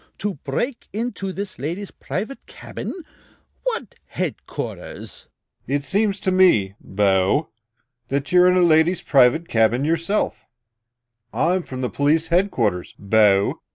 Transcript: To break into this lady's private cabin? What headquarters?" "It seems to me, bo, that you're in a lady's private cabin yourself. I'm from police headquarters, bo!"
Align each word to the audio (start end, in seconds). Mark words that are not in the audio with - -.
To 0.17 0.33
break 0.33 0.87
into 0.91 1.31
this 1.31 1.59
lady's 1.59 1.91
private 1.91 2.47
cabin? 2.47 2.91
What 3.61 3.93
headquarters?" 4.07 5.27
"It 5.67 5.83
seems 5.83 6.19
to 6.21 6.31
me, 6.31 6.73
bo, 6.81 7.49
that 8.07 8.31
you're 8.31 8.47
in 8.47 8.57
a 8.57 8.61
lady's 8.61 9.03
private 9.03 9.47
cabin 9.47 9.85
yourself. 9.85 10.47
I'm 11.31 11.61
from 11.61 11.87
police 11.91 12.29
headquarters, 12.29 12.95
bo!" 12.97 13.61